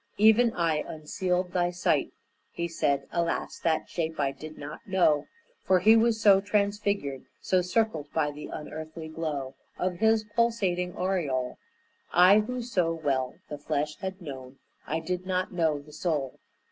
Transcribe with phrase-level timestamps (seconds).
[0.17, 2.11] "Even I unsealed thy sight,"
[2.51, 3.07] he said.
[3.11, 5.27] Alas, that shape I did not know,
[5.63, 11.59] For he was so transfigured, So circled by the unearthly glow Of his pulsating aureole;
[12.11, 16.39] I who so well the flesh had known I did not know the soul.